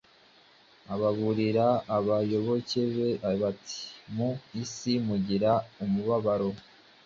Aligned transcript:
Aburira 0.93 1.65
abayoboke 1.97 2.81
be 2.95 3.09
ati: 3.49 3.79
“Mu 4.15 4.29
isi 4.63 4.93
mugira 5.07 5.51
umubabaro. 5.83 6.49